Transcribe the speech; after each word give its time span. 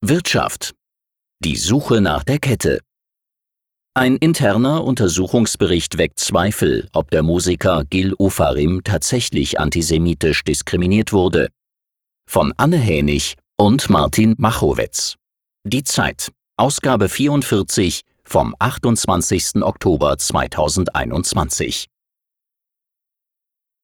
Wirtschaft. 0.00 0.76
Die 1.44 1.56
Suche 1.56 2.00
nach 2.00 2.22
der 2.22 2.38
Kette. 2.38 2.78
Ein 3.94 4.16
interner 4.16 4.84
Untersuchungsbericht 4.84 5.98
weckt 5.98 6.20
Zweifel, 6.20 6.88
ob 6.92 7.10
der 7.10 7.24
Musiker 7.24 7.84
Gil 7.84 8.14
Ofarim 8.16 8.84
tatsächlich 8.84 9.58
antisemitisch 9.58 10.44
diskriminiert 10.44 11.12
wurde. 11.12 11.48
Von 12.30 12.54
Anne 12.56 12.76
Hänig 12.76 13.34
und 13.56 13.90
Martin 13.90 14.36
Machowetz. 14.38 15.16
Die 15.64 15.82
Zeit. 15.82 16.30
Ausgabe 16.56 17.08
44 17.08 18.02
vom 18.22 18.54
28. 18.56 19.62
Oktober 19.62 20.16
2021. 20.16 21.88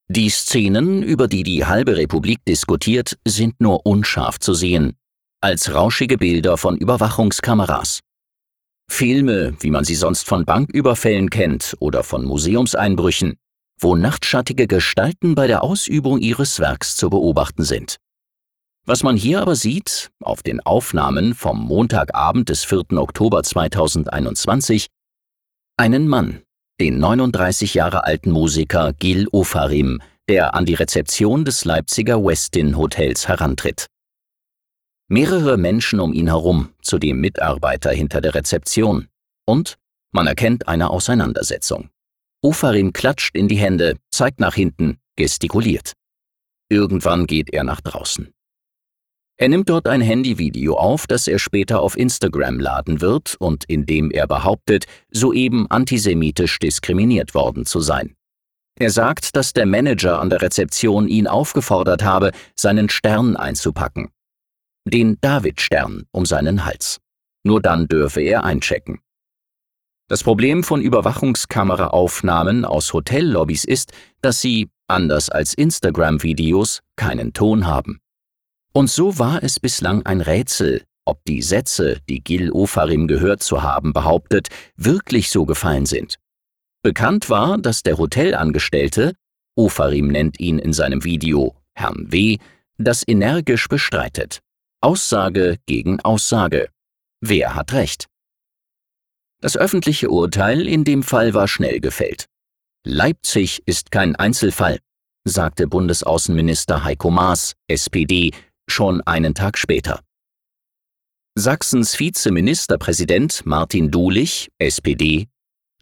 Die 0.08 0.28
Szenen, 0.30 1.02
über 1.02 1.26
die 1.26 1.42
die 1.42 1.64
halbe 1.64 1.96
Republik 1.96 2.44
diskutiert, 2.44 3.18
sind 3.26 3.60
nur 3.60 3.84
unscharf 3.84 4.38
zu 4.38 4.54
sehen 4.54 4.96
als 5.44 5.74
rauschige 5.74 6.16
Bilder 6.16 6.56
von 6.56 6.78
Überwachungskameras. 6.78 8.00
Filme, 8.90 9.54
wie 9.60 9.70
man 9.70 9.84
sie 9.84 9.94
sonst 9.94 10.26
von 10.26 10.46
Banküberfällen 10.46 11.28
kennt 11.28 11.76
oder 11.80 12.02
von 12.02 12.24
Museumseinbrüchen, 12.24 13.34
wo 13.78 13.94
nachtschattige 13.94 14.66
Gestalten 14.66 15.34
bei 15.34 15.46
der 15.46 15.62
Ausübung 15.62 16.18
ihres 16.18 16.60
Werks 16.60 16.96
zu 16.96 17.10
beobachten 17.10 17.62
sind. 17.62 17.98
Was 18.86 19.02
man 19.02 19.18
hier 19.18 19.42
aber 19.42 19.54
sieht, 19.54 20.10
auf 20.22 20.42
den 20.42 20.60
Aufnahmen 20.60 21.34
vom 21.34 21.62
Montagabend 21.62 22.48
des 22.48 22.64
4. 22.64 22.92
Oktober 22.92 23.42
2021, 23.42 24.86
einen 25.76 26.08
Mann, 26.08 26.40
den 26.80 26.98
39 26.98 27.74
Jahre 27.74 28.04
alten 28.04 28.30
Musiker 28.30 28.94
Gil 28.94 29.28
Ofarim, 29.30 30.00
der 30.26 30.54
an 30.54 30.64
die 30.64 30.72
Rezeption 30.72 31.44
des 31.44 31.66
Leipziger 31.66 32.24
Westin 32.24 32.78
Hotels 32.78 33.28
herantritt. 33.28 33.88
Mehrere 35.08 35.58
Menschen 35.58 36.00
um 36.00 36.14
ihn 36.14 36.28
herum, 36.28 36.70
zudem 36.80 37.20
Mitarbeiter 37.20 37.90
hinter 37.90 38.22
der 38.22 38.34
Rezeption. 38.34 39.08
Und 39.46 39.76
man 40.12 40.26
erkennt 40.26 40.66
eine 40.66 40.88
Auseinandersetzung. 40.88 41.90
Ufarim 42.42 42.94
klatscht 42.94 43.36
in 43.36 43.46
die 43.46 43.56
Hände, 43.56 43.96
zeigt 44.10 44.40
nach 44.40 44.54
hinten, 44.54 44.96
gestikuliert. 45.16 45.92
Irgendwann 46.70 47.26
geht 47.26 47.52
er 47.52 47.64
nach 47.64 47.82
draußen. 47.82 48.32
Er 49.36 49.48
nimmt 49.48 49.68
dort 49.68 49.88
ein 49.88 50.00
Handyvideo 50.00 50.76
auf, 50.76 51.06
das 51.06 51.28
er 51.28 51.38
später 51.38 51.80
auf 51.82 51.98
Instagram 51.98 52.58
laden 52.58 53.02
wird 53.02 53.36
und 53.38 53.64
in 53.64 53.84
dem 53.84 54.10
er 54.10 54.26
behauptet, 54.26 54.86
soeben 55.10 55.70
antisemitisch 55.70 56.58
diskriminiert 56.60 57.34
worden 57.34 57.66
zu 57.66 57.80
sein. 57.80 58.14
Er 58.78 58.90
sagt, 58.90 59.36
dass 59.36 59.52
der 59.52 59.66
Manager 59.66 60.20
an 60.20 60.30
der 60.30 60.40
Rezeption 60.40 61.08
ihn 61.08 61.26
aufgefordert 61.26 62.02
habe, 62.04 62.30
seinen 62.56 62.88
Stern 62.88 63.36
einzupacken 63.36 64.08
den 64.84 65.18
Davidstern 65.20 66.04
um 66.12 66.26
seinen 66.26 66.64
Hals. 66.64 67.00
Nur 67.44 67.60
dann 67.60 67.88
dürfe 67.88 68.20
er 68.20 68.44
einchecken. 68.44 69.00
Das 70.08 70.22
Problem 70.22 70.62
von 70.62 70.82
Überwachungskameraaufnahmen 70.82 72.64
aus 72.64 72.92
Hotellobbys 72.92 73.64
ist, 73.64 73.92
dass 74.20 74.40
sie, 74.40 74.68
anders 74.86 75.30
als 75.30 75.54
Instagram-Videos, 75.54 76.80
keinen 76.96 77.32
Ton 77.32 77.66
haben. 77.66 78.00
Und 78.74 78.90
so 78.90 79.18
war 79.18 79.42
es 79.42 79.60
bislang 79.60 80.04
ein 80.04 80.20
Rätsel, 80.20 80.82
ob 81.06 81.24
die 81.24 81.42
Sätze, 81.42 82.00
die 82.08 82.22
Gil 82.22 82.50
Ofarim 82.50 83.08
gehört 83.08 83.42
zu 83.42 83.62
haben 83.62 83.92
behauptet, 83.92 84.48
wirklich 84.76 85.30
so 85.30 85.46
gefallen 85.46 85.86
sind. 85.86 86.18
Bekannt 86.82 87.30
war, 87.30 87.56
dass 87.56 87.82
der 87.82 87.96
Hotelangestellte, 87.96 89.14
Ofarim 89.56 90.08
nennt 90.08 90.38
ihn 90.40 90.58
in 90.58 90.72
seinem 90.72 91.04
Video 91.04 91.54
Herrn 91.74 92.12
W., 92.12 92.38
das 92.76 93.06
energisch 93.06 93.68
bestreitet. 93.68 94.40
Aussage 94.84 95.56
gegen 95.64 95.98
Aussage. 96.00 96.68
Wer 97.22 97.54
hat 97.54 97.72
recht? 97.72 98.06
Das 99.40 99.56
öffentliche 99.56 100.10
Urteil 100.10 100.68
in 100.68 100.84
dem 100.84 101.02
Fall 101.02 101.32
war 101.32 101.48
schnell 101.48 101.80
gefällt. 101.80 102.26
Leipzig 102.86 103.62
ist 103.64 103.90
kein 103.90 104.14
Einzelfall, 104.14 104.80
sagte 105.26 105.68
Bundesaußenminister 105.68 106.84
Heiko 106.84 107.10
Maas, 107.10 107.54
SPD, 107.66 108.32
schon 108.68 109.00
einen 109.06 109.34
Tag 109.34 109.56
später. 109.56 110.02
Sachsens 111.34 111.98
Vizeministerpräsident 111.98 113.46
Martin 113.46 113.90
Dulich, 113.90 114.50
SPD, 114.58 115.28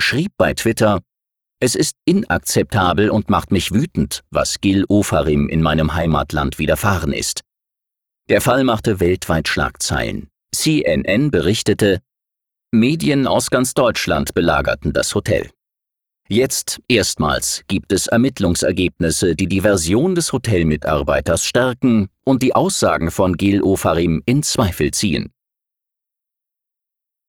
schrieb 0.00 0.30
bei 0.36 0.54
Twitter, 0.54 1.00
es 1.60 1.74
ist 1.74 1.96
inakzeptabel 2.04 3.10
und 3.10 3.30
macht 3.30 3.50
mich 3.50 3.72
wütend, 3.72 4.22
was 4.30 4.60
Gil 4.60 4.84
Ofarim 4.88 5.48
in 5.48 5.60
meinem 5.60 5.94
Heimatland 5.94 6.60
widerfahren 6.60 7.12
ist. 7.12 7.42
Der 8.28 8.41
Fall 8.41 8.65
machte 8.65 9.00
weltweit 9.00 9.49
Schlagzeilen. 9.49 10.28
CNN 10.55 11.31
berichtete, 11.31 12.00
Medien 12.71 13.27
aus 13.27 13.50
ganz 13.50 13.75
Deutschland 13.75 14.33
belagerten 14.33 14.93
das 14.93 15.15
Hotel. 15.15 15.50
Jetzt 16.28 16.81
erstmals 16.88 17.65
gibt 17.66 17.93
es 17.93 18.06
Ermittlungsergebnisse, 18.06 19.34
die 19.34 19.49
die 19.49 19.60
Version 19.60 20.15
des 20.15 20.33
Hotelmitarbeiters 20.33 21.44
stärken 21.44 22.09
und 22.25 22.43
die 22.43 22.55
Aussagen 22.55 23.10
von 23.10 23.37
Gil 23.37 23.62
Ofarim 23.62 24.22
in 24.25 24.43
Zweifel 24.43 24.93
ziehen. 24.93 25.33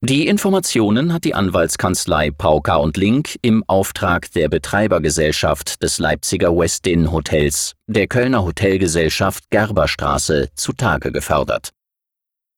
Die 0.06 0.28
Informationen 0.28 1.14
hat 1.14 1.24
die 1.24 1.34
Anwaltskanzlei 1.34 2.30
Pauker 2.30 2.82
und 2.82 2.98
Link 2.98 3.40
im 3.42 3.64
Auftrag 3.68 4.30
der 4.34 4.50
Betreibergesellschaft 4.50 5.82
des 5.82 5.98
Leipziger 5.98 6.54
Westin 6.58 7.10
Hotels, 7.10 7.76
der 7.88 8.08
Kölner 8.08 8.44
Hotelgesellschaft 8.44 9.50
Gerberstraße, 9.50 10.50
zutage 10.56 11.14
gefördert. 11.14 11.70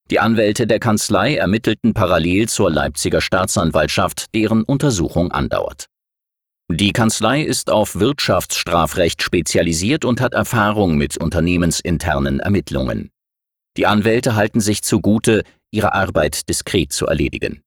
Die 0.10 0.20
Anwälte 0.20 0.66
der 0.66 0.80
Kanzlei 0.80 1.36
ermittelten 1.36 1.94
parallel 1.94 2.50
zur 2.50 2.72
Leipziger 2.72 3.22
Staatsanwaltschaft, 3.22 4.34
deren 4.34 4.64
Untersuchung 4.64 5.32
andauert. 5.32 5.86
Die 6.72 6.94
Kanzlei 6.94 7.44
ist 7.44 7.70
auf 7.70 8.00
Wirtschaftsstrafrecht 8.00 9.22
spezialisiert 9.22 10.04
und 10.04 10.20
hat 10.20 10.34
Erfahrung 10.34 10.98
mit 10.98 11.18
unternehmensinternen 11.18 12.40
Ermittlungen. 12.40 13.12
Die 13.78 13.86
Anwälte 13.86 14.36
halten 14.36 14.62
sich 14.62 14.82
zugute, 14.82 15.44
ihre 15.76 15.94
Arbeit 15.94 16.50
diskret 16.50 16.92
zu 16.92 17.06
erledigen. 17.06 17.62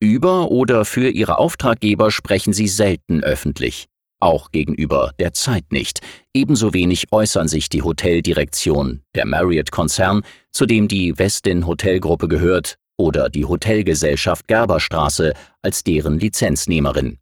Über 0.00 0.50
oder 0.50 0.84
für 0.84 1.08
ihre 1.08 1.38
Auftraggeber 1.38 2.10
sprechen 2.10 2.52
sie 2.52 2.68
selten 2.68 3.22
öffentlich, 3.22 3.86
auch 4.20 4.50
gegenüber 4.50 5.12
der 5.18 5.32
Zeit 5.32 5.70
nicht. 5.72 6.00
Ebenso 6.34 6.74
wenig 6.74 7.12
äußern 7.12 7.48
sich 7.48 7.68
die 7.68 7.82
Hoteldirektion, 7.82 9.02
der 9.14 9.26
Marriott-Konzern, 9.26 10.22
zu 10.52 10.66
dem 10.66 10.88
die 10.88 11.18
Westin 11.18 11.66
Hotelgruppe 11.66 12.28
gehört, 12.28 12.76
oder 12.98 13.28
die 13.28 13.44
Hotelgesellschaft 13.44 14.48
Gerberstraße 14.48 15.34
als 15.62 15.84
deren 15.84 16.18
Lizenznehmerin. 16.18 17.18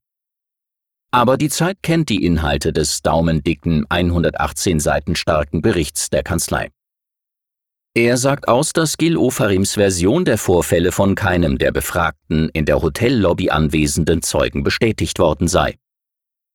Aber 1.13 1.37
die 1.37 1.49
Zeit 1.49 1.79
kennt 1.83 2.09
die 2.09 2.25
Inhalte 2.25 2.73
des 2.73 3.03
daumendicken 3.03 3.87
118 3.89 4.81
Seiten 4.81 5.15
starken 5.15 5.63
Berichts 5.63 6.11
der 6.11 6.25
Kanzlei. 6.25 6.71
Er 7.97 8.17
sagt 8.17 8.49
aus, 8.49 8.73
dass 8.73 8.97
Gil 8.97 9.17
Ofarims 9.17 9.75
Version 9.75 10.25
der 10.25 10.37
Vorfälle 10.37 10.91
von 10.91 11.15
keinem 11.15 11.59
der 11.59 11.71
befragten 11.71 12.49
in 12.49 12.65
der 12.65 12.83
Hotellobby 12.83 13.51
anwesenden 13.51 14.21
Zeugen 14.21 14.65
bestätigt 14.65 15.21
worden 15.21 15.47
sei. 15.47 15.77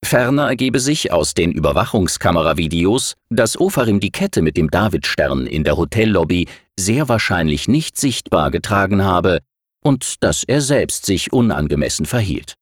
Ferner 0.03 0.47
ergebe 0.47 0.81
sich 0.81 1.13
aus 1.13 1.33
den 1.33 1.53
Überwachungskameravideos, 1.53 3.15
dass 3.29 3.57
Ofarim 3.57 4.01
die 4.01 4.11
Kette 4.11 4.41
mit 4.41 4.57
dem 4.57 4.69
Davidstern 4.69 5.47
in 5.47 5.63
der 5.63 5.77
Hotellobby 5.77 6.49
sehr 6.77 7.07
wahrscheinlich 7.07 7.69
nicht 7.69 7.97
sichtbar 7.97 8.51
getragen 8.51 9.05
habe 9.05 9.39
und 9.81 10.21
dass 10.21 10.43
er 10.43 10.59
selbst 10.59 11.05
sich 11.05 11.31
unangemessen 11.31 12.05
verhielt. 12.05 12.55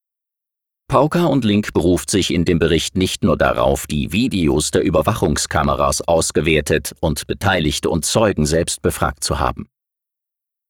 Pauker 0.90 1.30
und 1.30 1.44
Link 1.44 1.74
beruft 1.74 2.10
sich 2.10 2.34
in 2.34 2.46
dem 2.46 2.60
Bericht 2.60 2.96
nicht 2.96 3.22
nur 3.22 3.38
darauf, 3.38 3.88
die 3.88 4.14
Videos 4.14 4.72
der 4.72 4.84
Überwachungskameras 4.84 6.02
ausgewertet 6.08 6.94
und 7.02 7.28
Beteiligte 7.28 7.90
und 7.90 8.06
Zeugen 8.06 8.46
selbst 8.46 8.82
befragt 8.82 9.22
zu 9.22 9.38
haben. 9.38 9.68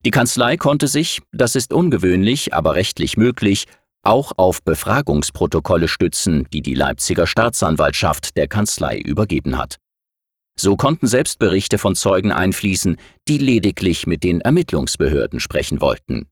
Die 0.04 0.12
Kanzlei 0.12 0.58
konnte 0.58 0.88
sich, 0.88 1.22
das 1.32 1.56
ist 1.56 1.72
ungewöhnlich, 1.72 2.52
aber 2.56 2.74
rechtlich 2.74 3.16
möglich, 3.16 3.66
auch 4.02 4.32
auf 4.38 4.64
Befragungsprotokolle 4.64 5.88
stützen, 5.88 6.48
die 6.52 6.62
die 6.62 6.74
Leipziger 6.74 7.28
Staatsanwaltschaft 7.28 8.38
der 8.38 8.48
Kanzlei 8.48 8.98
übergeben 8.98 9.58
hat. 9.58 9.78
So 10.60 10.78
konnten 10.78 11.06
selbst 11.06 11.38
Berichte 11.38 11.78
von 11.78 11.96
Zeugen 11.96 12.32
einfließen, 12.32 12.98
die 13.28 13.38
lediglich 13.38 14.08
mit 14.08 14.24
den 14.24 14.42
Ermittlungsbehörden 14.42 15.40
sprechen 15.40 15.80
wollten. 15.80 16.28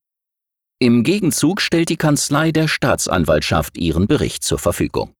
Im 0.80 1.04
Gegenzug 1.04 1.62
stellt 1.62 1.88
die 1.88 1.95
Kanzlei 1.95 2.51
der 2.51 2.68
Staatsanwaltschaft 2.68 3.77
ihren 3.77 4.07
Bericht 4.07 4.44
zur 4.44 4.60
Verfügung. 4.60 5.13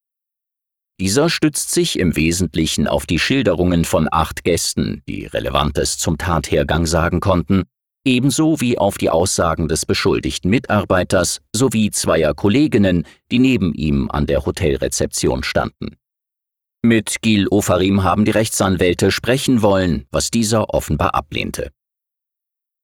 Dieser 1.00 1.30
stützt 1.30 1.72
sich 1.72 1.98
im 1.98 2.18
Wesentlichen 2.18 2.88
auf 2.88 3.06
die 3.06 3.20
Schilderungen 3.20 3.86
von 3.86 4.10
acht 4.12 4.44
Gästen, 4.44 5.02
die 5.08 5.26
Relevantes 5.26 5.98
zum 5.98 6.18
Tathergang 6.18 6.86
sagen 6.86 7.22
konnten, 7.22 7.64
ebenso 8.06 8.60
wie 8.60 8.78
auf 8.78 8.98
die 8.98 9.10
Aussagen 9.10 9.70
des 9.70 9.86
beschuldigten 9.86 10.50
Mitarbeiters 10.50 11.40
sowie 11.56 11.90
zweier 11.90 12.34
Kolleginnen, 12.34 13.06
die 13.32 13.40
neben 13.40 13.74
ihm 13.74 14.12
an 14.12 14.26
der 14.26 14.46
Hotelrezeption 14.46 15.44
standen. 15.44 15.96
Mit 16.82 17.22
Gil 17.22 17.48
Ofarim 17.48 18.04
haben 18.04 18.26
die 18.26 18.32
Rechtsanwälte 18.32 19.10
sprechen 19.10 19.62
wollen, 19.62 20.06
was 20.12 20.32
dieser 20.32 20.74
offenbar 20.74 21.16
ablehnte. 21.16 21.72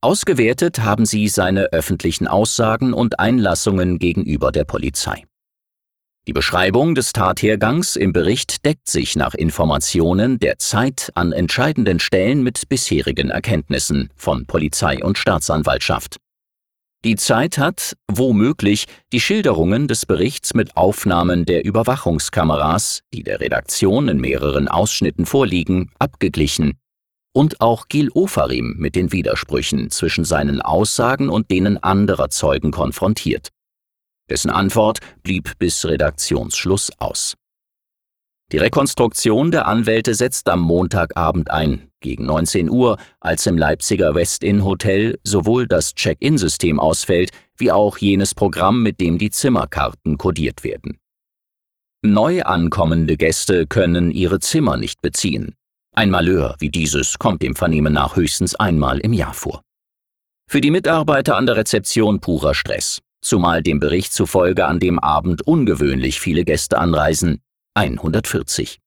Ausgewertet 0.03 0.79
haben 0.79 1.05
sie 1.05 1.27
seine 1.27 1.65
öffentlichen 1.73 2.27
Aussagen 2.27 2.91
und 2.91 3.19
Einlassungen 3.19 3.99
gegenüber 3.99 4.51
der 4.51 4.63
Polizei. 4.63 5.25
Die 6.27 6.33
Beschreibung 6.33 6.95
des 6.95 7.13
Tathergangs 7.13 7.95
im 7.95 8.11
Bericht 8.11 8.65
deckt 8.65 8.89
sich 8.89 9.15
nach 9.15 9.35
Informationen 9.35 10.39
der 10.39 10.57
Zeit 10.57 11.11
an 11.13 11.31
entscheidenden 11.31 11.99
Stellen 11.99 12.41
mit 12.41 12.67
bisherigen 12.67 13.29
Erkenntnissen 13.29 14.09
von 14.15 14.47
Polizei 14.47 15.03
und 15.03 15.19
Staatsanwaltschaft. 15.19 16.17
Die 17.05 17.15
Zeit 17.15 17.59
hat, 17.59 17.95
womöglich, 18.07 18.85
die 19.13 19.19
Schilderungen 19.19 19.87
des 19.87 20.07
Berichts 20.07 20.55
mit 20.55 20.77
Aufnahmen 20.77 21.45
der 21.45 21.63
Überwachungskameras, 21.63 23.01
die 23.13 23.21
der 23.21 23.39
Redaktion 23.39 24.07
in 24.07 24.19
mehreren 24.19 24.67
Ausschnitten 24.67 25.27
vorliegen, 25.27 25.91
abgeglichen 25.99 26.80
und 27.33 27.61
auch 27.61 27.87
Gil 27.87 28.09
Ofarim 28.13 28.75
mit 28.77 28.95
den 28.95 29.11
Widersprüchen 29.11 29.89
zwischen 29.89 30.25
seinen 30.25 30.61
Aussagen 30.61 31.29
und 31.29 31.51
denen 31.51 31.77
anderer 31.81 32.29
Zeugen 32.29 32.71
konfrontiert. 32.71 33.49
Dessen 34.29 34.49
Antwort 34.49 34.99
blieb 35.23 35.57
bis 35.59 35.85
Redaktionsschluss 35.85 36.91
aus. 36.99 37.35
Die 38.51 38.57
Rekonstruktion 38.57 39.51
der 39.51 39.65
Anwälte 39.65 40.13
setzt 40.13 40.49
am 40.49 40.59
Montagabend 40.59 41.49
ein, 41.51 41.89
gegen 42.01 42.25
19 42.25 42.69
Uhr, 42.69 42.97
als 43.21 43.45
im 43.45 43.57
Leipziger 43.57 44.13
Westin 44.13 44.65
Hotel 44.65 45.19
sowohl 45.23 45.67
das 45.67 45.95
Check-in-System 45.95 46.77
ausfällt, 46.77 47.31
wie 47.55 47.71
auch 47.71 47.97
jenes 47.97 48.35
Programm, 48.35 48.83
mit 48.83 48.99
dem 48.99 49.17
die 49.17 49.29
Zimmerkarten 49.29 50.17
kodiert 50.17 50.65
werden. 50.65 50.97
Neu 52.01 52.41
ankommende 52.41 53.15
Gäste 53.15 53.67
können 53.67 54.11
ihre 54.11 54.39
Zimmer 54.39 54.75
nicht 54.75 55.01
beziehen. 55.01 55.55
Ein 55.93 56.09
Malheur 56.09 56.55
wie 56.59 56.69
dieses 56.69 57.19
kommt 57.19 57.41
dem 57.41 57.53
Vernehmen 57.53 57.91
nach 57.91 58.15
höchstens 58.15 58.55
einmal 58.55 58.99
im 58.99 59.11
Jahr 59.11 59.33
vor. 59.33 59.61
Für 60.49 60.61
die 60.61 60.71
Mitarbeiter 60.71 61.35
an 61.35 61.45
der 61.45 61.57
Rezeption 61.57 62.21
purer 62.21 62.53
Stress, 62.53 63.01
zumal 63.21 63.61
dem 63.61 63.81
Bericht 63.81 64.13
zufolge 64.13 64.67
an 64.67 64.79
dem 64.79 64.99
Abend 64.99 65.45
ungewöhnlich 65.45 66.21
viele 66.21 66.45
Gäste 66.45 66.77
anreisen, 66.77 67.41
140. 67.73 68.79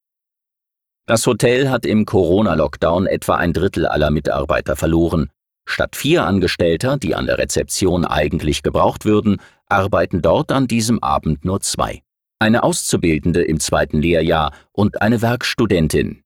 Das 1.07 1.27
Hotel 1.27 1.69
hat 1.69 1.85
im 1.85 2.07
Corona-Lockdown 2.07 3.07
etwa 3.07 3.37
ein 3.37 3.53
Drittel 3.53 3.87
aller 3.87 4.11
Mitarbeiter 4.11 4.75
verloren. 4.75 5.31
Statt 5.67 5.97
vier 5.97 6.25
Angestellter, 6.25 6.97
die 6.97 7.15
an 7.15 7.27
der 7.27 7.37
Rezeption 7.37 8.07
eigentlich 8.07 8.63
gebraucht 8.63 9.05
würden, 9.05 9.43
arbeiten 9.67 10.23
dort 10.23 10.53
an 10.53 10.69
diesem 10.69 11.03
Abend 11.03 11.45
nur 11.45 11.61
zwei. 11.61 12.03
Eine 12.39 12.63
Auszubildende 12.63 13.43
im 13.43 13.61
zweiten 13.61 14.01
Lehrjahr 14.01 14.53
und 14.73 15.03
eine 15.03 15.21
Werkstudentin, 15.21 16.24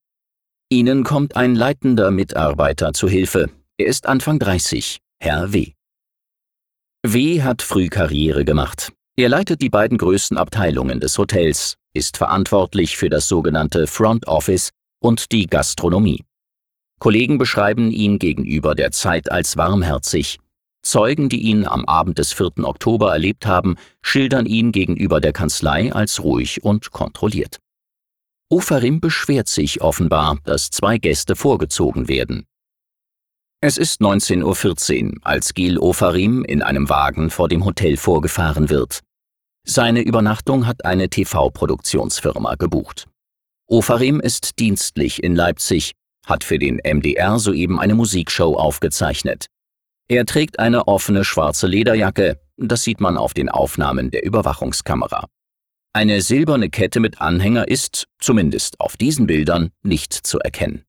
Ihnen 0.71 1.03
kommt 1.03 1.35
ein 1.35 1.55
leitender 1.55 2.11
Mitarbeiter 2.11 2.93
zu 2.93 3.09
Hilfe. 3.09 3.49
Er 3.79 3.87
ist 3.87 4.07
Anfang 4.07 4.39
30, 4.39 4.99
Herr 5.19 5.51
W. 5.55 5.73
W. 7.07 7.43
hat 7.43 7.63
früh 7.63 7.89
Karriere 7.89 8.45
gemacht. 8.45 8.93
Er 9.17 9.31
leitet 9.31 9.63
die 9.63 9.71
beiden 9.71 9.97
größten 9.97 10.37
Abteilungen 10.37 11.01
des 11.01 11.17
Hotels, 11.17 11.77
ist 11.95 12.19
verantwortlich 12.19 12.99
für 12.99 13.09
das 13.09 13.29
sogenannte 13.29 13.87
Front 13.87 14.29
Office 14.29 14.69
und 15.01 15.33
die 15.33 15.47
Gastronomie. 15.47 16.25
Kollegen 17.01 17.39
beschreiben 17.39 17.91
ihn 17.91 18.19
gegenüber 18.19 18.75
der 18.75 18.91
Zeit 18.91 19.33
als 19.33 19.57
warmherzig. 19.57 20.39
Zeugen, 20.83 21.31
die 21.31 21.41
ihn 21.41 21.67
am 21.67 21.87
Abend 21.87 22.19
des 22.19 22.35
4. 22.35 22.65
Oktober 22.65 23.11
erlebt 23.11 23.47
haben, 23.47 23.77
schildern 24.03 24.45
ihn 24.45 24.73
gegenüber 24.73 25.23
der 25.23 25.33
Kanzlei 25.33 25.95
als 25.95 26.23
ruhig 26.23 26.63
und 26.63 26.91
kontrolliert. 26.91 27.59
Ofarim 28.51 29.01
beschwert 29.01 29.47
sich 29.47 29.83
offenbar, 29.83 30.39
dass 30.45 30.71
zwei 30.71 30.97
Gäste 30.97 31.37
vorgezogen 31.37 32.09
werden. 32.09 32.47
Es 33.61 33.77
ist 33.77 34.01
19.14 34.01 35.07
Uhr, 35.07 35.15
als 35.23 35.53
Gil 35.53 35.79
Ofarim 35.79 36.45
in 36.45 36.63
einem 36.63 36.89
Wagen 36.89 37.29
vor 37.29 37.49
dem 37.49 37.67
Hotel 37.67 37.99
vorgefahren 37.99 38.71
wird. 38.71 39.01
Seine 39.67 40.01
Übernachtung 40.01 40.67
hat 40.67 40.87
eine 40.87 41.11
TV-Produktionsfirma 41.11 42.55
gebucht. 42.55 43.07
Ofarim 43.67 44.19
ist 44.19 44.59
dienstlich 44.59 45.23
in 45.23 45.37
Leipzig, 45.37 45.93
hat 46.25 46.43
für 46.43 46.59
den 46.59 46.77
MDR 46.77 47.39
soeben 47.39 47.79
eine 47.79 47.95
Musikshow 47.95 48.55
aufgezeichnet. 48.55 49.49
Er 50.09 50.25
trägt 50.25 50.59
eine 50.59 50.89
offene 50.89 51.23
schwarze 51.23 51.67
Lederjacke, 51.67 52.41
das 52.57 52.83
sieht 52.83 53.01
man 53.01 53.19
auf 53.19 53.35
den 53.35 53.51
Aufnahmen 53.51 54.11
der 54.11 54.25
Überwachungskamera. 54.25 55.27
Eine 55.93 56.21
silberne 56.21 56.71
Kette 56.71 57.01
mit 57.01 57.21
Anhänger 57.21 57.69
ist, 57.69 58.07
zumindest 58.19 58.79
auf 58.81 58.97
diesen 58.97 59.27
Bildern, 59.27 59.71
nicht 59.83 60.13
zu 60.13 60.39
erkennen. 60.39 60.85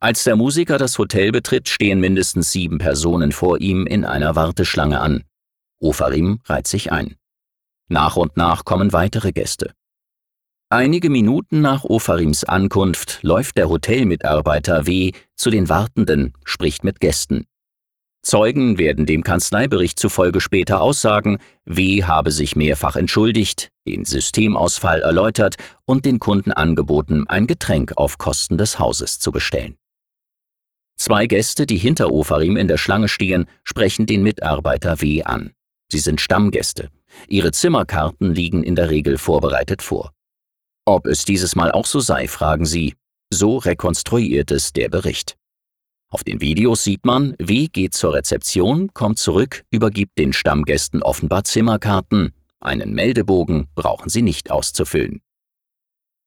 Als 0.00 0.24
der 0.24 0.34
Musiker 0.34 0.78
das 0.78 0.98
Hotel 0.98 1.30
betritt, 1.30 1.68
stehen 1.68 2.00
mindestens 2.00 2.50
sieben 2.50 2.78
Personen 2.78 3.30
vor 3.30 3.60
ihm 3.60 3.86
in 3.86 4.04
einer 4.04 4.34
Warteschlange 4.34 5.00
an. 5.00 5.22
Ofarim 5.78 6.40
reiht 6.46 6.66
sich 6.66 6.90
ein. 6.90 7.16
Nach 7.88 8.16
und 8.16 8.36
nach 8.36 8.64
kommen 8.64 8.92
weitere 8.92 9.32
Gäste. 9.32 9.74
Einige 10.70 11.10
Minuten 11.10 11.60
nach 11.60 11.84
Ofarims 11.84 12.44
Ankunft 12.44 13.18
läuft 13.22 13.58
der 13.58 13.68
Hotelmitarbeiter 13.68 14.86
W. 14.86 15.12
zu 15.36 15.50
den 15.50 15.68
Wartenden, 15.68 16.32
spricht 16.44 16.82
mit 16.82 16.98
Gästen. 16.98 17.46
Zeugen 18.22 18.78
werden 18.78 19.04
dem 19.04 19.24
Kanzleibericht 19.24 19.98
zufolge 19.98 20.40
später 20.40 20.80
aussagen, 20.80 21.38
W. 21.64 22.04
habe 22.04 22.30
sich 22.30 22.54
mehrfach 22.54 22.94
entschuldigt, 22.94 23.70
den 23.86 24.04
Systemausfall 24.04 25.00
erläutert 25.00 25.56
und 25.86 26.04
den 26.04 26.20
Kunden 26.20 26.52
angeboten, 26.52 27.26
ein 27.26 27.48
Getränk 27.48 27.94
auf 27.96 28.18
Kosten 28.18 28.58
des 28.58 28.78
Hauses 28.78 29.18
zu 29.18 29.32
bestellen. 29.32 29.76
Zwei 30.96 31.26
Gäste, 31.26 31.66
die 31.66 31.78
hinter 31.78 32.12
Ofarim 32.12 32.56
in 32.56 32.68
der 32.68 32.78
Schlange 32.78 33.08
stehen, 33.08 33.46
sprechen 33.64 34.06
den 34.06 34.22
Mitarbeiter 34.22 35.00
W. 35.00 35.24
an. 35.24 35.50
Sie 35.90 35.98
sind 35.98 36.20
Stammgäste. 36.20 36.90
Ihre 37.26 37.50
Zimmerkarten 37.50 38.32
liegen 38.32 38.62
in 38.62 38.76
der 38.76 38.88
Regel 38.88 39.18
vorbereitet 39.18 39.82
vor. 39.82 40.12
Ob 40.84 41.06
es 41.06 41.24
dieses 41.24 41.56
Mal 41.56 41.72
auch 41.72 41.86
so 41.86 41.98
sei, 41.98 42.28
fragen 42.28 42.66
sie. 42.66 42.94
So 43.32 43.58
rekonstruiert 43.58 44.52
es 44.52 44.72
der 44.72 44.88
Bericht. 44.88 45.36
Auf 46.12 46.24
den 46.24 46.42
Videos 46.42 46.84
sieht 46.84 47.06
man, 47.06 47.34
W 47.38 47.68
geht 47.68 47.94
zur 47.94 48.12
Rezeption, 48.12 48.92
kommt 48.92 49.18
zurück, 49.18 49.64
übergibt 49.70 50.18
den 50.18 50.34
Stammgästen 50.34 51.02
offenbar 51.02 51.44
Zimmerkarten. 51.44 52.34
Einen 52.60 52.92
Meldebogen 52.92 53.68
brauchen 53.74 54.10
sie 54.10 54.20
nicht 54.20 54.50
auszufüllen. 54.50 55.22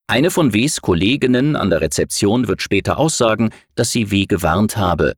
Eine 0.08 0.32
von 0.32 0.52
Ws 0.52 0.80
Kolleginnen 0.80 1.54
an 1.54 1.70
der 1.70 1.82
Rezeption 1.82 2.48
wird 2.48 2.62
später 2.62 2.98
aussagen, 2.98 3.50
dass 3.76 3.92
sie 3.92 4.10
W 4.10 4.26
gewarnt 4.26 4.76
habe. 4.76 5.12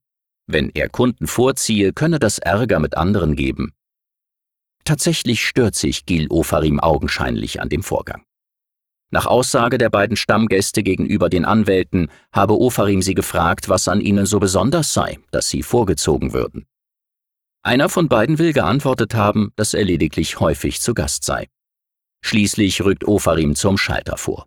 Wenn 0.47 0.69
er 0.75 0.91
Kunden 0.91 1.27
vorziehe, 1.27 1.95
könne 1.95 2.19
das 2.19 2.39
Ärger 2.39 2.79
mit 2.79 2.95
anderen 2.95 3.37
geben. 3.37 3.73
Tatsächlich 4.85 5.47
stört 5.47 5.77
sich 5.77 6.05
Gil 6.05 6.27
Ofarim 6.29 6.79
augenscheinlich 6.79 7.63
an 7.63 7.71
dem 7.71 7.83
Vorgang. 7.83 8.23
Nach 9.11 9.27
Aussage 9.27 9.79
der 9.79 9.89
beiden 9.89 10.17
Stammgäste 10.17 10.83
gegenüber 10.83 11.31
den 11.31 11.47
Anwälten 11.47 12.11
habe 12.31 12.59
Ofarim 12.59 13.01
sie 13.01 13.15
gefragt, 13.15 13.69
was 13.69 13.89
an 13.89 14.03
ihnen 14.03 14.27
so 14.27 14.39
besonders 14.39 14.93
sei, 14.93 15.19
dass 15.31 15.49
sie 15.49 15.63
vorgezogen 15.63 16.35
würden. 16.35 16.67
Einer 17.63 17.89
von 17.89 18.09
beiden 18.09 18.39
will 18.39 18.53
geantwortet 18.53 19.15
haben, 19.15 19.53
dass 19.57 19.75
er 19.75 19.85
lediglich 19.85 20.41
häufig 20.41 20.81
zu 20.81 20.95
Gast 20.95 21.25
sei. 21.25 21.47
Schließlich 22.23 22.83
rückt 22.83 23.07
Ofarim 23.07 23.55
zum 23.55 23.79
Schalter 23.79 24.17
vor. 24.17 24.47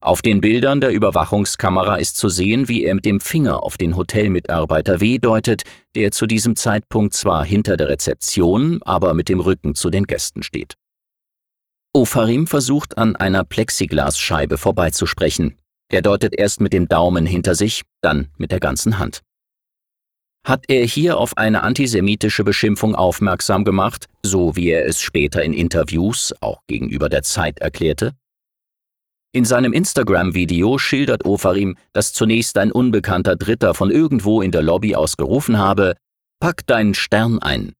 Auf 0.00 0.20
den 0.20 0.40
Bildern 0.40 0.80
der 0.80 0.90
Überwachungskamera 0.90 1.96
ist 1.96 2.16
zu 2.16 2.28
sehen, 2.28 2.68
wie 2.68 2.84
er 2.84 2.94
mit 2.94 3.06
dem 3.06 3.20
Finger 3.20 3.62
auf 3.62 3.78
den 3.78 3.96
Hotelmitarbeiter 3.96 5.00
W 5.00 5.18
deutet, 5.18 5.62
der 5.94 6.10
zu 6.10 6.26
diesem 6.26 6.56
Zeitpunkt 6.56 7.14
zwar 7.14 7.44
hinter 7.44 7.76
der 7.78 7.88
Rezeption, 7.88 8.82
aber 8.82 9.14
mit 9.14 9.30
dem 9.30 9.40
Rücken 9.40 9.74
zu 9.74 9.88
den 9.88 10.04
Gästen 10.04 10.42
steht. 10.42 10.74
Ofarim 11.96 12.48
versucht 12.48 12.98
an 12.98 13.14
einer 13.14 13.44
Plexiglasscheibe 13.44 14.58
vorbeizusprechen. 14.58 15.56
Er 15.88 16.02
deutet 16.02 16.34
erst 16.34 16.60
mit 16.60 16.72
dem 16.72 16.88
Daumen 16.88 17.24
hinter 17.24 17.54
sich, 17.54 17.82
dann 18.00 18.32
mit 18.36 18.50
der 18.50 18.58
ganzen 18.58 18.98
Hand. 18.98 19.22
Hat 20.44 20.64
er 20.66 20.84
hier 20.84 21.18
auf 21.18 21.36
eine 21.36 21.62
antisemitische 21.62 22.42
Beschimpfung 22.42 22.96
aufmerksam 22.96 23.64
gemacht, 23.64 24.06
so 24.24 24.56
wie 24.56 24.70
er 24.70 24.86
es 24.86 25.00
später 25.00 25.44
in 25.44 25.52
Interviews 25.52 26.34
auch 26.40 26.62
gegenüber 26.66 27.08
der 27.08 27.22
Zeit 27.22 27.60
erklärte? 27.60 28.12
In 29.32 29.44
seinem 29.44 29.72
Instagram-Video 29.72 30.78
schildert 30.78 31.24
Ofarim, 31.24 31.76
dass 31.92 32.12
zunächst 32.12 32.58
ein 32.58 32.72
unbekannter 32.72 33.36
Dritter 33.36 33.72
von 33.72 33.92
irgendwo 33.92 34.42
in 34.42 34.50
der 34.50 34.62
Lobby 34.62 34.96
aus 34.96 35.16
gerufen 35.16 35.58
habe, 35.58 35.94
Pack 36.40 36.66
deinen 36.66 36.94
Stern 36.94 37.38
ein 37.38 37.72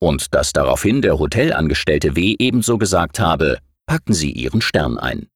und 0.00 0.34
dass 0.34 0.52
daraufhin 0.52 1.02
der 1.02 1.18
Hotelangestellte 1.18 2.16
W. 2.16 2.36
ebenso 2.38 2.78
gesagt 2.78 3.20
habe, 3.20 3.58
packen 3.86 4.14
Sie 4.14 4.30
Ihren 4.30 4.60
Stern 4.60 4.98
ein. 4.98 5.28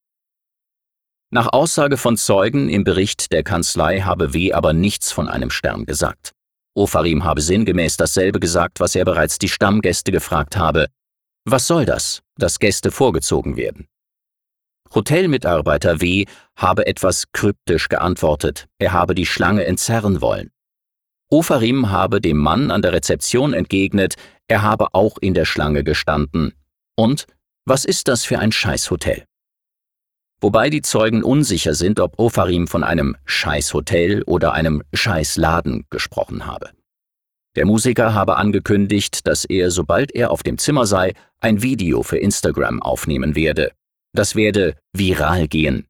Nach 1.30 1.52
Aussage 1.52 1.96
von 1.96 2.16
Zeugen 2.16 2.68
im 2.68 2.84
Bericht 2.84 3.32
der 3.32 3.42
Kanzlei 3.42 4.00
habe 4.00 4.34
W. 4.34 4.52
aber 4.52 4.72
nichts 4.72 5.12
von 5.12 5.28
einem 5.28 5.50
Stern 5.50 5.86
gesagt. 5.86 6.32
Ofarim 6.74 7.24
habe 7.24 7.40
sinngemäß 7.40 7.96
dasselbe 7.96 8.38
gesagt, 8.38 8.80
was 8.80 8.94
er 8.94 9.04
bereits 9.04 9.38
die 9.38 9.48
Stammgäste 9.48 10.12
gefragt 10.12 10.56
habe. 10.56 10.86
Was 11.44 11.66
soll 11.66 11.86
das, 11.86 12.20
dass 12.36 12.58
Gäste 12.58 12.90
vorgezogen 12.90 13.56
werden? 13.56 13.88
Hotelmitarbeiter 14.94 16.00
W. 16.00 16.26
habe 16.56 16.86
etwas 16.86 17.24
kryptisch 17.32 17.88
geantwortet, 17.88 18.68
er 18.78 18.92
habe 18.92 19.14
die 19.14 19.26
Schlange 19.26 19.64
entzerren 19.64 20.20
wollen. 20.20 20.50
Ofarim 21.32 21.90
habe 21.90 22.20
dem 22.20 22.36
Mann 22.36 22.70
an 22.70 22.82
der 22.82 22.92
Rezeption 22.92 23.54
entgegnet, 23.54 24.16
er 24.48 24.60
habe 24.60 24.88
auch 24.92 25.16
in 25.16 25.32
der 25.32 25.46
Schlange 25.46 25.82
gestanden. 25.82 26.52
Und 26.94 27.26
was 27.64 27.86
ist 27.86 28.08
das 28.08 28.26
für 28.26 28.38
ein 28.38 28.52
Scheißhotel? 28.52 29.24
Wobei 30.42 30.68
die 30.68 30.82
Zeugen 30.82 31.22
unsicher 31.22 31.72
sind, 31.72 32.00
ob 32.00 32.18
Ofarim 32.18 32.68
von 32.68 32.84
einem 32.84 33.16
Scheißhotel 33.24 34.24
oder 34.24 34.52
einem 34.52 34.82
Scheißladen 34.92 35.86
gesprochen 35.88 36.44
habe. 36.44 36.70
Der 37.56 37.64
Musiker 37.64 38.12
habe 38.12 38.36
angekündigt, 38.36 39.26
dass 39.26 39.46
er, 39.46 39.70
sobald 39.70 40.14
er 40.14 40.32
auf 40.32 40.42
dem 40.42 40.58
Zimmer 40.58 40.84
sei, 40.84 41.14
ein 41.40 41.62
Video 41.62 42.02
für 42.02 42.18
Instagram 42.18 42.82
aufnehmen 42.82 43.34
werde. 43.34 43.72
Das 44.14 44.36
werde 44.36 44.76
viral 44.92 45.48
gehen. 45.48 45.86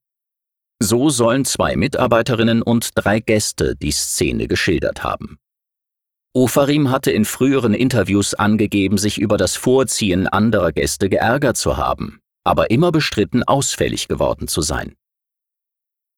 So 0.82 1.10
sollen 1.10 1.44
zwei 1.44 1.76
Mitarbeiterinnen 1.76 2.62
und 2.62 2.90
drei 2.94 3.20
Gäste 3.20 3.76
die 3.76 3.92
Szene 3.92 4.48
geschildert 4.48 5.04
haben. 5.04 5.38
Ofarim 6.34 6.90
hatte 6.90 7.10
in 7.10 7.24
früheren 7.24 7.74
Interviews 7.74 8.34
angegeben, 8.34 8.98
sich 8.98 9.18
über 9.18 9.36
das 9.36 9.56
Vorziehen 9.56 10.26
anderer 10.26 10.72
Gäste 10.72 11.08
geärgert 11.08 11.56
zu 11.56 11.76
haben 11.76 12.22
aber 12.44 12.70
immer 12.70 12.92
bestritten, 12.92 13.42
ausfällig 13.42 14.08
geworden 14.08 14.48
zu 14.48 14.62
sein. 14.62 14.94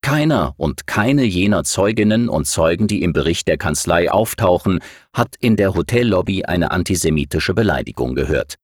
Keiner 0.01 0.53
und 0.57 0.85
keine 0.85 1.23
jener 1.23 1.63
Zeuginnen 1.63 2.29
und 2.29 2.45
Zeugen, 2.45 2.87
die 2.87 3.01
im 3.01 3.11
Bericht 3.11 3.47
der 3.47 3.57
Kanzlei 3.57 4.11
auftauchen, 4.11 4.79
hat 5.13 5.35
in 5.39 5.55
der 5.55 5.73
Hotellobby 5.73 6.45
eine 6.45 6.71
antisemitische 6.71 7.55
Beleidigung 7.55 8.13
gehört. 8.13 8.55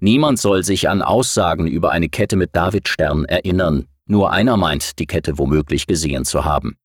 Niemand 0.00 0.38
soll 0.38 0.62
sich 0.62 0.88
an 0.88 1.02
Aussagen 1.02 1.66
über 1.66 1.90
eine 1.90 2.08
Kette 2.08 2.36
mit 2.36 2.54
Davidstern 2.54 3.24
erinnern, 3.24 3.86
nur 4.08 4.32
einer 4.32 4.56
meint, 4.56 4.98
die 4.98 5.06
Kette 5.06 5.38
womöglich 5.38 5.86
gesehen 5.86 6.24
zu 6.24 6.44
haben. 6.44 6.76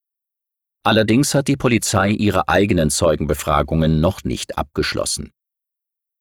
Allerdings 0.83 1.33
hat 1.33 1.47
die 1.47 1.55
Polizei 1.55 2.09
ihre 2.09 2.49
eigenen 2.49 2.89
Zeugenbefragungen 2.89 4.01
noch 4.01 4.23
nicht 4.23 4.57
abgeschlossen. 4.57 5.31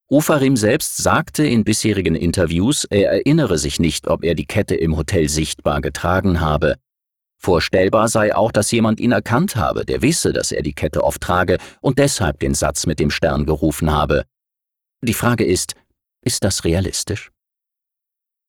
Ofarim 0.08 0.56
selbst 0.56 0.98
sagte 0.98 1.44
in 1.44 1.64
bisherigen 1.64 2.14
Interviews, 2.14 2.84
er 2.84 3.10
erinnere 3.10 3.58
sich 3.58 3.80
nicht, 3.80 4.06
ob 4.08 4.22
er 4.22 4.34
die 4.34 4.46
Kette 4.46 4.74
im 4.74 4.96
Hotel 4.96 5.28
sichtbar 5.28 5.80
getragen 5.80 6.40
habe. 6.40 6.76
Vorstellbar 7.38 8.08
sei 8.08 8.36
auch, 8.36 8.52
dass 8.52 8.70
jemand 8.70 9.00
ihn 9.00 9.10
erkannt 9.10 9.56
habe, 9.56 9.84
der 9.84 10.00
wisse, 10.00 10.32
dass 10.32 10.52
er 10.52 10.62
die 10.62 10.74
Kette 10.74 11.02
oft 11.02 11.20
trage 11.20 11.58
und 11.80 11.98
deshalb 11.98 12.38
den 12.38 12.54
Satz 12.54 12.86
mit 12.86 13.00
dem 13.00 13.10
Stern 13.10 13.46
gerufen 13.46 13.90
habe. 13.90 14.24
Die 15.02 15.14
Frage 15.14 15.44
ist, 15.44 15.74
ist 16.24 16.44
das 16.44 16.62
realistisch? 16.62 17.31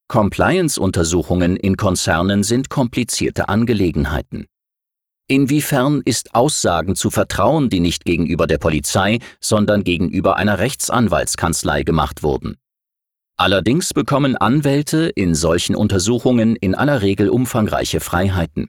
Compliance-Untersuchungen 0.08 1.56
in 1.56 1.76
Konzernen 1.76 2.42
sind 2.42 2.68
komplizierte 2.68 3.48
Angelegenheiten. 3.48 4.46
Inwiefern 5.26 6.02
ist 6.04 6.34
Aussagen 6.34 6.94
zu 6.96 7.10
vertrauen, 7.10 7.70
die 7.70 7.80
nicht 7.80 8.04
gegenüber 8.04 8.46
der 8.46 8.58
Polizei, 8.58 9.20
sondern 9.40 9.82
gegenüber 9.82 10.36
einer 10.36 10.58
Rechtsanwaltskanzlei 10.58 11.82
gemacht 11.82 12.22
wurden? 12.22 12.56
Allerdings 13.36 13.94
bekommen 13.94 14.36
Anwälte 14.36 15.08
in 15.08 15.34
solchen 15.34 15.74
Untersuchungen 15.74 16.54
in 16.56 16.74
aller 16.74 17.00
Regel 17.00 17.30
umfangreiche 17.30 18.00
Freiheiten. 18.00 18.68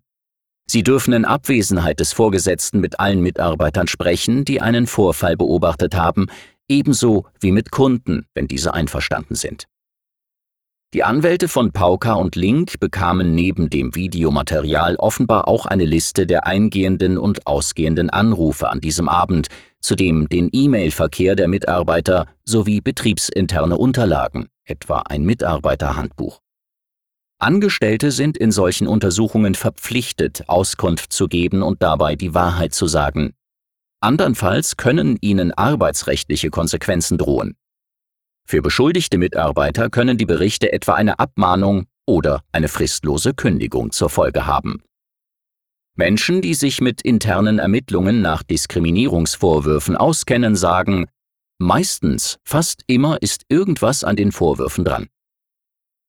Sie 0.67 0.81
dürfen 0.81 1.13
in 1.13 1.25
Abwesenheit 1.25 1.99
des 1.99 2.13
Vorgesetzten 2.13 2.79
mit 2.79 2.99
allen 2.99 3.21
Mitarbeitern 3.21 3.87
sprechen, 3.87 4.45
die 4.45 4.61
einen 4.61 4.87
Vorfall 4.87 5.35
beobachtet 5.35 5.95
haben, 5.95 6.27
ebenso 6.67 7.25
wie 7.39 7.51
mit 7.51 7.69
Kunden, 7.69 8.25
wenn 8.33 8.47
diese 8.47 8.73
einverstanden 8.73 9.35
sind. 9.35 9.67
Die 10.95 11.03
Anwälte 11.03 11.49
von 11.49 11.73
Pauka 11.73 12.13
und 12.13 12.37
Link 12.37 12.79
bekamen 12.79 13.35
neben 13.35 13.69
dem 13.69 13.95
Videomaterial 13.95 14.95
offenbar 14.95 15.45
auch 15.45 15.65
eine 15.65 15.83
Liste 15.83 16.25
der 16.25 16.47
eingehenden 16.47 17.17
und 17.17 17.45
ausgehenden 17.47 18.09
Anrufe 18.09 18.69
an 18.69 18.79
diesem 18.79 19.09
Abend, 19.09 19.49
zudem 19.81 20.29
den 20.29 20.47
E-Mail-Verkehr 20.53 21.35
der 21.35 21.49
Mitarbeiter 21.49 22.27
sowie 22.45 22.79
betriebsinterne 22.79 23.77
Unterlagen, 23.77 24.47
etwa 24.63 24.99
ein 24.99 25.25
Mitarbeiterhandbuch. 25.25 26.39
Angestellte 27.39 28.11
sind 28.11 28.37
in 28.37 28.53
solchen 28.53 28.87
Untersuchungen 28.87 29.55
verpflichtet, 29.55 30.45
Auskunft 30.47 31.11
zu 31.11 31.27
geben 31.27 31.61
und 31.61 31.83
dabei 31.83 32.15
die 32.15 32.33
Wahrheit 32.33 32.73
zu 32.73 32.87
sagen. 32.87 33.33
Andernfalls 33.99 34.77
können 34.77 35.17
ihnen 35.19 35.51
arbeitsrechtliche 35.51 36.51
Konsequenzen 36.51 37.17
drohen. 37.17 37.57
Für 38.47 38.61
beschuldigte 38.61 39.17
Mitarbeiter 39.17 39.89
können 39.89 40.17
die 40.17 40.25
Berichte 40.25 40.71
etwa 40.71 40.93
eine 40.93 41.19
Abmahnung 41.19 41.87
oder 42.05 42.43
eine 42.51 42.67
fristlose 42.67 43.33
Kündigung 43.33 43.91
zur 43.91 44.09
Folge 44.09 44.45
haben. 44.45 44.83
Menschen, 45.97 46.41
die 46.41 46.53
sich 46.53 46.81
mit 46.81 47.01
internen 47.01 47.57
Ermittlungen 47.57 48.21
nach 48.21 48.43
Diskriminierungsvorwürfen 48.43 49.95
auskennen, 49.95 50.55
sagen, 50.55 51.07
meistens, 51.57 52.37
fast 52.43 52.83
immer 52.87 53.21
ist 53.21 53.43
irgendwas 53.49 54.03
an 54.03 54.15
den 54.15 54.31
Vorwürfen 54.31 54.85
dran. 54.85 55.07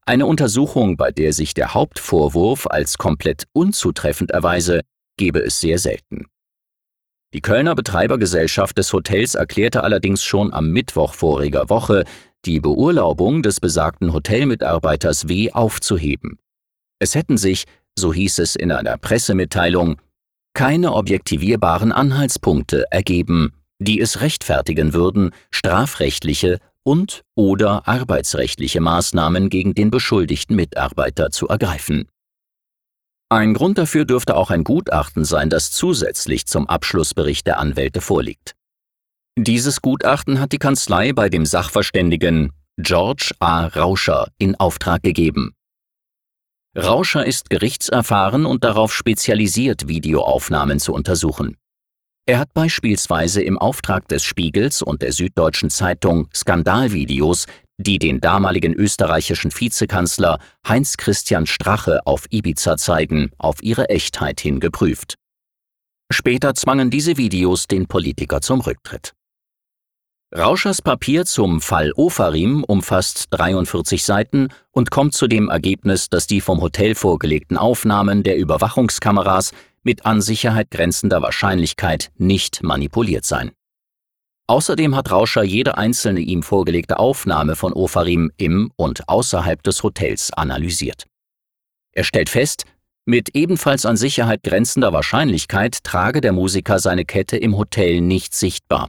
Eine 0.05 0.27
Untersuchung, 0.27 0.97
bei 0.97 1.13
der 1.13 1.33
sich 1.33 1.55
der 1.55 1.73
Hauptvorwurf 1.73 2.67
als 2.67 2.99
komplett 2.99 3.45
unzutreffend 3.53 4.31
erweise, 4.31 4.83
gebe 5.17 5.41
es 5.41 5.61
sehr 5.61 5.79
selten. 5.79 6.27
Die 7.37 7.43
Kölner 7.43 7.75
Betreibergesellschaft 7.75 8.79
des 8.79 8.95
Hotels 8.95 9.35
erklärte 9.35 9.83
allerdings 9.83 10.25
schon 10.25 10.55
am 10.55 10.71
Mittwoch 10.71 11.13
voriger 11.13 11.69
Woche, 11.69 12.05
die 12.47 12.61
Beurlaubung 12.61 13.43
des 13.43 13.61
besagten 13.61 14.15
Hotelmitarbeiters 14.15 15.29
W 15.29 15.53
aufzuheben. 15.53 16.39
Es 16.99 17.15
hätten 17.15 17.37
sich, 17.37 17.65
so 17.95 18.15
hieß 18.15 18.39
es 18.39 18.57
in 18.57 18.73
einer 18.73 18.97
Pressemitteilung, 18.97 20.01
keine 20.55 20.95
objektivierbaren 20.95 21.93
Anhaltspunkte 21.93 22.87
ergeben, 22.91 23.53
die 23.79 24.01
es 24.01 24.23
rechtfertigen 24.23 24.95
würden, 24.95 25.33
strafrechtliche 25.51 26.59
und 26.85 27.23
oder 27.35 27.87
arbeitsrechtliche 27.87 28.81
Maßnahmen 28.81 29.51
gegen 29.51 29.75
den 29.75 29.91
beschuldigten 29.91 30.57
Mitarbeiter 30.57 31.31
zu 31.31 31.49
ergreifen. 31.49 32.09
Ein 33.29 33.55
Grund 33.55 33.77
dafür 33.77 34.05
dürfte 34.05 34.37
auch 34.37 34.51
ein 34.51 34.63
Gutachten 34.63 35.25
sein, 35.25 35.51
das 35.51 35.73
zusätzlich 35.73 36.47
zum 36.47 36.69
Abschlussbericht 36.69 37.47
der 37.47 37.59
Anwälte 37.59 38.01
vorliegt. 38.01 38.55
Dieses 39.37 39.83
Gutachten 39.83 40.39
hat 40.39 40.53
die 40.53 40.59
Kanzlei 40.59 41.13
bei 41.13 41.29
dem 41.29 41.45
Sachverständigen 41.45 42.53
George 42.79 43.33
A. 43.41 43.67
Rauscher 43.67 44.29
in 44.39 44.55
Auftrag 44.55 45.03
gegeben. 45.03 45.55
Rauscher 46.77 47.27
ist 47.27 47.51
gerichtserfahren 47.51 48.47
und 48.47 48.63
darauf 48.63 48.95
spezialisiert, 48.95 49.89
Videoaufnahmen 49.89 50.79
zu 50.79 50.93
untersuchen. 50.93 51.57
Er 52.27 52.39
hat 52.39 52.53
beispielsweise 52.55 53.43
im 53.43 53.59
Auftrag 53.59 54.09
des 54.09 54.25
Spiegels 54.25 54.83
und 54.83 55.03
der 55.03 55.13
Süddeutschen 55.13 55.71
Zeitung 55.71 56.29
Skandalvideos, 56.35 57.47
die 57.79 57.99
den 57.99 58.21
damaligen 58.21 58.75
österreichischen 58.75 59.51
Vizekanzler 59.53 60.39
Heinz 60.67 60.97
Christian 60.97 61.47
Strache 61.47 62.07
auf 62.07 62.27
Ibiza 62.31 62.77
zeigen, 62.77 63.31
auf 63.39 63.63
ihre 63.63 63.89
Echtheit 63.89 64.41
hin 64.41 64.61
geprüft. 64.61 65.15
Später 66.11 66.55
zwangen 66.55 66.91
diese 66.91 67.17
Videos 67.17 67.67
den 67.67 67.87
Politiker 67.87 68.41
zum 68.41 68.61
Rücktritt. 68.61 69.13
Rauschers 70.37 70.83
Papier 70.83 71.25
zum 71.25 71.61
Fall 71.61 71.93
Ofarim 71.95 72.65
umfasst 72.65 73.27
43 73.31 74.05
Seiten 74.05 74.49
und 74.73 74.91
kommt 74.91 75.15
zu 75.15 75.29
dem 75.29 75.49
Ergebnis, 75.49 76.09
dass 76.09 76.27
die 76.27 76.41
vom 76.41 76.61
Hotel 76.61 76.95
vorgelegten 76.95 77.57
Aufnahmen 77.57 78.23
der 78.23 78.37
Überwachungskameras 78.37 79.53
mit 79.83 80.05
an 80.05 80.21
Sicherheit 80.21 80.71
grenzender 80.71 81.23
Wahrscheinlichkeit 81.23 82.11
nicht 82.17 82.63
manipuliert 82.63 83.25
seien. 83.25 83.53
Außerdem 84.49 84.95
hat 84.95 85.11
Rauscher 85.11 85.43
jede 85.43 85.77
einzelne 85.77 86.21
ihm 86.21 86.43
vorgelegte 86.43 86.99
Aufnahme 86.99 87.57
von 87.57 87.73
Ofarim 87.73 88.31
im 88.37 88.71
und 88.77 89.09
außerhalb 89.09 89.63
des 89.63 89.83
Hotels 89.83 90.33
analysiert. 90.33 91.05
Er 91.93 92.05
stellt 92.05 92.29
fest, 92.29 92.65
mit 93.05 93.35
ebenfalls 93.35 93.87
an 93.87 93.97
Sicherheit 93.97 94.43
grenzender 94.43 94.93
Wahrscheinlichkeit 94.93 95.83
trage 95.85 96.21
der 96.21 96.33
Musiker 96.33 96.79
seine 96.79 97.05
Kette 97.05 97.37
im 97.37 97.57
Hotel 97.57 98.01
nicht 98.01 98.35
sichtbar 98.35 98.89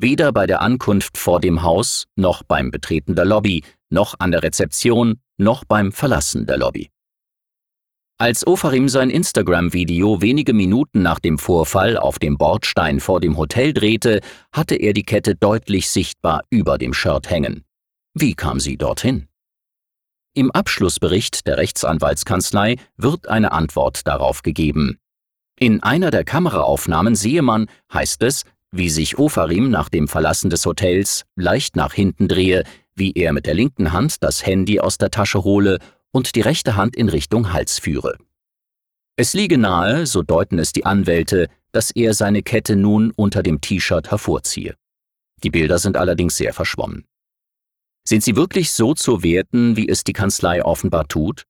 weder 0.00 0.32
bei 0.32 0.46
der 0.46 0.62
Ankunft 0.62 1.18
vor 1.18 1.40
dem 1.40 1.62
Haus, 1.62 2.06
noch 2.16 2.42
beim 2.42 2.70
Betreten 2.70 3.14
der 3.14 3.26
Lobby, 3.26 3.62
noch 3.90 4.14
an 4.18 4.30
der 4.30 4.42
Rezeption, 4.42 5.20
noch 5.36 5.64
beim 5.64 5.92
Verlassen 5.92 6.46
der 6.46 6.56
Lobby. 6.56 6.90
Als 8.20 8.46
Ofarim 8.46 8.90
sein 8.90 9.08
Instagram-Video 9.08 10.20
wenige 10.20 10.52
Minuten 10.52 11.00
nach 11.00 11.20
dem 11.20 11.38
Vorfall 11.38 11.96
auf 11.96 12.18
dem 12.18 12.36
Bordstein 12.36 13.00
vor 13.00 13.18
dem 13.18 13.38
Hotel 13.38 13.72
drehte, 13.72 14.20
hatte 14.52 14.74
er 14.74 14.92
die 14.92 15.04
Kette 15.04 15.36
deutlich 15.36 15.88
sichtbar 15.88 16.42
über 16.50 16.76
dem 16.76 16.92
Shirt 16.92 17.30
hängen. 17.30 17.64
Wie 18.12 18.34
kam 18.34 18.60
sie 18.60 18.76
dorthin? 18.76 19.28
Im 20.34 20.50
Abschlussbericht 20.50 21.46
der 21.46 21.56
Rechtsanwaltskanzlei 21.56 22.76
wird 22.98 23.26
eine 23.26 23.52
Antwort 23.52 24.06
darauf 24.06 24.42
gegeben. 24.42 24.98
In 25.58 25.82
einer 25.82 26.10
der 26.10 26.24
Kameraaufnahmen 26.24 27.14
sehe 27.14 27.40
man, 27.40 27.68
heißt 27.90 28.22
es, 28.24 28.44
wie 28.70 28.90
sich 28.90 29.18
Ofarim 29.18 29.70
nach 29.70 29.88
dem 29.88 30.08
Verlassen 30.08 30.50
des 30.50 30.66
Hotels 30.66 31.24
leicht 31.36 31.74
nach 31.74 31.94
hinten 31.94 32.28
drehe, 32.28 32.64
wie 32.94 33.12
er 33.12 33.32
mit 33.32 33.46
der 33.46 33.54
linken 33.54 33.94
Hand 33.94 34.22
das 34.22 34.44
Handy 34.44 34.78
aus 34.78 34.98
der 34.98 35.10
Tasche 35.10 35.42
hole 35.42 35.78
und 36.12 36.34
die 36.34 36.40
rechte 36.40 36.76
Hand 36.76 36.96
in 36.96 37.08
Richtung 37.08 37.52
Hals 37.52 37.78
führe. 37.78 38.16
Es 39.16 39.34
liege 39.34 39.58
nahe, 39.58 40.06
so 40.06 40.22
deuten 40.22 40.58
es 40.58 40.72
die 40.72 40.86
Anwälte, 40.86 41.48
dass 41.72 41.90
er 41.90 42.14
seine 42.14 42.42
Kette 42.42 42.76
nun 42.76 43.12
unter 43.14 43.42
dem 43.42 43.60
T-Shirt 43.60 44.10
hervorziehe. 44.10 44.74
Die 45.42 45.50
Bilder 45.50 45.78
sind 45.78 45.96
allerdings 45.96 46.36
sehr 46.36 46.52
verschwommen. 46.52 47.04
Sind 48.06 48.22
sie 48.22 48.36
wirklich 48.36 48.72
so 48.72 48.94
zu 48.94 49.22
werten, 49.22 49.76
wie 49.76 49.88
es 49.88 50.04
die 50.04 50.12
Kanzlei 50.12 50.64
offenbar 50.64 51.06
tut? 51.06 51.44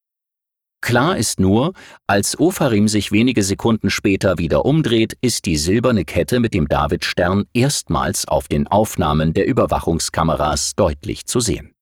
Klar 0.82 1.16
ist 1.16 1.38
nur, 1.38 1.74
als 2.06 2.38
Ofarim 2.40 2.88
sich 2.88 3.12
wenige 3.12 3.42
Sekunden 3.42 3.90
später 3.90 4.38
wieder 4.38 4.64
umdreht, 4.64 5.16
ist 5.20 5.44
die 5.44 5.56
silberne 5.56 6.04
Kette 6.04 6.40
mit 6.40 6.54
dem 6.54 6.68
Davidstern 6.68 7.44
erstmals 7.52 8.26
auf 8.26 8.48
den 8.48 8.66
Aufnahmen 8.66 9.34
der 9.34 9.46
Überwachungskameras 9.46 10.74
deutlich 10.76 11.26
zu 11.26 11.40
sehen. 11.40 11.72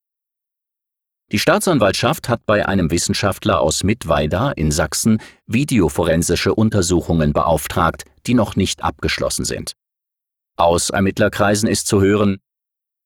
Die 1.31 1.39
Staatsanwaltschaft 1.39 2.31
hat 2.31 2.47
bei 2.47 2.67
einem 2.67 2.91
Wissenschaftler 2.91 3.61
aus 3.61 3.85
Mittweida 3.85 4.51
in 4.53 4.71
Sachsen 4.71 5.21
videoforensische 5.47 6.55
Untersuchungen 6.55 7.35
beauftragt, 7.35 8.05
die 8.27 8.33
noch 8.33 8.57
nicht 8.57 8.83
abgeschlossen 8.83 9.45
sind. 9.45 9.75
Aus 10.57 10.89
Ermittlerkreisen 10.89 11.69
ist 11.69 11.87
zu 11.87 12.01
hören, 12.01 12.39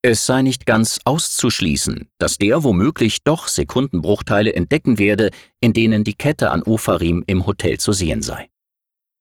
es 0.05 0.27
sei 0.27 0.43
nicht 0.43 0.67
ganz 0.67 1.01
auszuschließen, 1.05 2.09
dass 2.19 2.39
der 2.39 2.65
womöglich 2.65 3.23
doch 3.25 3.47
Sekundenbruchteile 3.47 4.53
entdecken 4.53 4.99
werde, 4.99 5.31
in 5.61 5.73
denen 5.73 6.03
die 6.03 6.15
Kette 6.15 6.51
an 6.51 6.63
Ofarim 6.63 7.23
im 7.27 7.47
Hotel 7.47 7.79
zu 7.79 7.93
sehen 7.93 8.23
sei. 8.23 8.49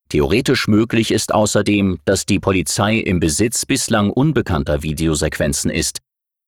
Theoretisch 0.09 0.67
möglich 0.67 1.11
ist 1.11 1.33
außerdem, 1.33 1.99
dass 2.05 2.25
die 2.25 2.39
Polizei 2.39 2.97
im 2.97 3.19
Besitz 3.19 3.65
bislang 3.65 4.09
unbekannter 4.09 4.83
Videosequenzen 4.83 5.71
ist. 5.71 5.99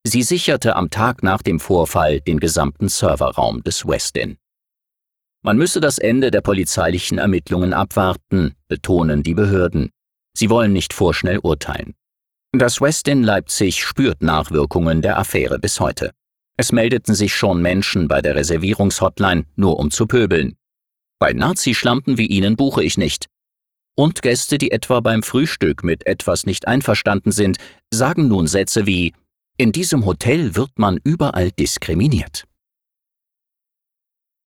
Sie 0.05 0.21
sicherte 0.21 0.75
am 0.75 0.89
Tag 0.89 1.23
nach 1.23 1.41
dem 1.41 1.59
Vorfall 1.61 2.19
den 2.19 2.39
gesamten 2.39 2.89
Serverraum 2.89 3.63
des 3.63 3.87
Westin. 3.87 4.37
Man 5.41 5.57
müsse 5.57 5.79
das 5.79 5.97
Ende 5.97 6.29
der 6.29 6.41
polizeilichen 6.41 7.17
Ermittlungen 7.17 7.73
abwarten, 7.73 8.55
betonen 8.67 9.23
die 9.23 9.33
Behörden. 9.33 9.91
Sie 10.37 10.49
wollen 10.49 10.73
nicht 10.73 10.93
vorschnell 10.93 11.39
urteilen. 11.39 11.95
Das 12.51 12.81
Westin 12.81 13.23
Leipzig 13.23 13.83
spürt 13.83 14.21
Nachwirkungen 14.21 15.01
der 15.01 15.17
Affäre 15.17 15.57
bis 15.57 15.79
heute. 15.79 16.11
Es 16.57 16.71
meldeten 16.71 17.15
sich 17.15 17.33
schon 17.33 17.61
Menschen 17.61 18.07
bei 18.07 18.21
der 18.21 18.35
Reservierungshotline, 18.35 19.45
nur 19.55 19.79
um 19.79 19.89
zu 19.89 20.05
pöbeln. 20.05 20.55
Bei 21.17 21.33
Nazi-Schlampen 21.33 22.17
wie 22.17 22.27
Ihnen 22.27 22.57
buche 22.57 22.83
ich 22.83 22.97
nicht. 22.97 23.27
Und 23.95 24.21
Gäste, 24.21 24.57
die 24.57 24.71
etwa 24.71 24.99
beim 24.99 25.23
Frühstück 25.23 25.83
mit 25.83 26.05
etwas 26.05 26.45
nicht 26.45 26.67
einverstanden 26.67 27.31
sind, 27.31 27.57
sagen 27.91 28.27
nun 28.27 28.47
Sätze 28.47 28.85
wie 28.85 29.13
In 29.55 29.71
diesem 29.71 30.05
Hotel 30.05 30.55
wird 30.55 30.79
man 30.79 30.99
überall 31.03 31.51
diskriminiert. 31.51 32.45